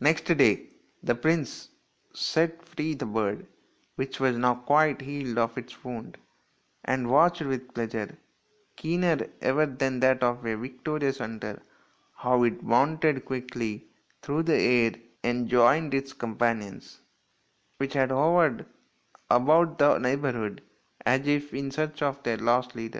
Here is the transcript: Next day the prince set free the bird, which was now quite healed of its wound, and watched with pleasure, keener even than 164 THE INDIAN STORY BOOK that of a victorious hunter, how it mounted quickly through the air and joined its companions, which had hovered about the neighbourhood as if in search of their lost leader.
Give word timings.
Next 0.00 0.24
day 0.24 0.70
the 1.04 1.14
prince 1.14 1.68
set 2.12 2.60
free 2.64 2.94
the 2.94 3.06
bird, 3.06 3.46
which 3.94 4.18
was 4.18 4.36
now 4.36 4.56
quite 4.56 5.00
healed 5.00 5.38
of 5.38 5.56
its 5.56 5.84
wound, 5.84 6.18
and 6.84 7.08
watched 7.08 7.42
with 7.42 7.72
pleasure, 7.72 8.18
keener 8.74 9.16
even 9.40 9.76
than 9.78 10.00
164 10.00 10.00
THE 10.00 10.00
INDIAN 10.00 10.00
STORY 10.00 10.16
BOOK 10.16 10.20
that 10.20 10.26
of 10.26 10.44
a 10.46 10.60
victorious 10.60 11.18
hunter, 11.18 11.62
how 12.16 12.42
it 12.42 12.62
mounted 12.64 13.24
quickly 13.24 13.84
through 14.22 14.42
the 14.42 14.60
air 14.60 14.94
and 15.22 15.48
joined 15.48 15.94
its 15.94 16.12
companions, 16.12 16.98
which 17.76 17.92
had 17.94 18.10
hovered 18.10 18.66
about 19.30 19.78
the 19.78 19.98
neighbourhood 19.98 20.62
as 21.04 21.28
if 21.28 21.54
in 21.54 21.70
search 21.70 22.02
of 22.02 22.20
their 22.24 22.38
lost 22.38 22.74
leader. 22.74 22.94